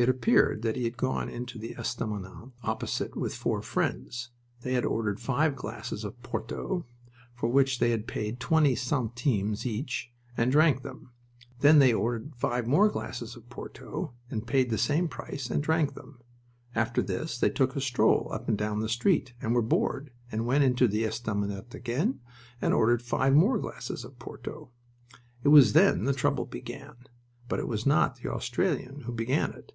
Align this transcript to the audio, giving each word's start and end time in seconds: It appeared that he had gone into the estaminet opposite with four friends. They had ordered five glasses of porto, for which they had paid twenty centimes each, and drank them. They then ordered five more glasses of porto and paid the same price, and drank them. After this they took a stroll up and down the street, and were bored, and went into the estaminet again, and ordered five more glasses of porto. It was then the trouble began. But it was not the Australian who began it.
It 0.00 0.08
appeared 0.08 0.62
that 0.62 0.76
he 0.76 0.84
had 0.84 0.96
gone 0.96 1.28
into 1.28 1.58
the 1.58 1.74
estaminet 1.74 2.52
opposite 2.62 3.16
with 3.16 3.34
four 3.34 3.62
friends. 3.62 4.30
They 4.60 4.74
had 4.74 4.84
ordered 4.84 5.18
five 5.18 5.56
glasses 5.56 6.04
of 6.04 6.22
porto, 6.22 6.86
for 7.34 7.48
which 7.48 7.80
they 7.80 7.90
had 7.90 8.06
paid 8.06 8.38
twenty 8.38 8.76
centimes 8.76 9.66
each, 9.66 10.12
and 10.36 10.52
drank 10.52 10.82
them. 10.82 11.10
They 11.62 11.72
then 11.72 11.94
ordered 11.96 12.36
five 12.36 12.68
more 12.68 12.88
glasses 12.88 13.34
of 13.34 13.50
porto 13.50 14.14
and 14.30 14.46
paid 14.46 14.70
the 14.70 14.78
same 14.78 15.08
price, 15.08 15.50
and 15.50 15.60
drank 15.64 15.94
them. 15.94 16.20
After 16.76 17.02
this 17.02 17.36
they 17.36 17.50
took 17.50 17.74
a 17.74 17.80
stroll 17.80 18.28
up 18.32 18.48
and 18.48 18.56
down 18.56 18.78
the 18.78 18.88
street, 18.88 19.34
and 19.42 19.52
were 19.52 19.62
bored, 19.62 20.12
and 20.30 20.46
went 20.46 20.62
into 20.62 20.86
the 20.86 21.02
estaminet 21.06 21.74
again, 21.74 22.20
and 22.62 22.72
ordered 22.72 23.02
five 23.02 23.34
more 23.34 23.58
glasses 23.58 24.04
of 24.04 24.20
porto. 24.20 24.70
It 25.42 25.48
was 25.48 25.72
then 25.72 26.04
the 26.04 26.12
trouble 26.14 26.46
began. 26.46 26.94
But 27.48 27.58
it 27.58 27.66
was 27.66 27.84
not 27.84 28.20
the 28.22 28.30
Australian 28.32 29.00
who 29.00 29.12
began 29.12 29.50
it. 29.54 29.72